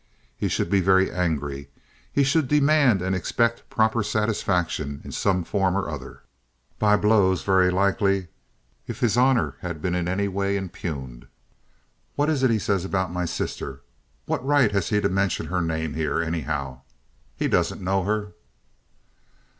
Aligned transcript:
He 0.35 0.47
should 0.47 0.71
be 0.71 0.81
very 0.81 1.11
angry. 1.11 1.69
He 2.11 2.23
should 2.23 2.47
demand 2.47 3.03
and 3.03 3.15
exact 3.15 3.69
proper 3.69 4.01
satisfaction 4.01 4.99
in 5.03 5.11
some 5.11 5.43
form 5.43 5.77
or 5.77 5.87
other—by 5.89 6.95
blows 6.97 7.43
very 7.43 7.69
likely 7.69 8.27
if 8.87 8.99
his 9.01 9.15
honor 9.15 9.57
had 9.59 9.79
been 9.79 9.93
in 9.93 10.07
any 10.07 10.27
way 10.27 10.57
impugned. 10.57 11.27
"What 12.15 12.31
is 12.31 12.41
it 12.41 12.49
he 12.49 12.57
says 12.57 12.83
about 12.83 13.11
my 13.13 13.25
sister? 13.25 13.81
What 14.25 14.43
right 14.43 14.71
has 14.71 14.89
he 14.89 14.99
to 15.01 15.07
mention 15.07 15.45
her 15.45 15.61
name 15.61 15.93
here, 15.93 16.19
anyhow? 16.19 16.81
He 17.37 17.47
doesn't 17.47 17.79
know 17.79 18.01
her." 18.01 18.31